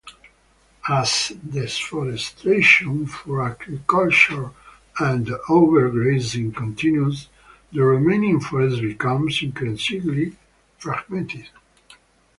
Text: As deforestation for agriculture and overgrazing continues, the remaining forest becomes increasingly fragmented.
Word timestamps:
As 0.89 1.31
deforestation 1.47 3.05
for 3.05 3.45
agriculture 3.47 4.49
and 4.99 5.27
overgrazing 5.47 6.55
continues, 6.55 7.29
the 7.71 7.83
remaining 7.83 8.39
forest 8.39 8.81
becomes 8.81 9.43
increasingly 9.43 10.37
fragmented. 10.79 11.49